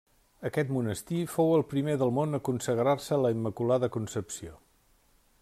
Aquest 0.49 0.69
monestir 0.77 1.19
fou 1.33 1.53
el 1.57 1.63
primer 1.73 1.95
del 2.03 2.15
món 2.19 2.39
a 2.39 2.41
consagrar-se 2.49 3.15
a 3.19 3.21
la 3.27 3.33
Immaculada 3.37 3.93
Concepció. 3.99 4.57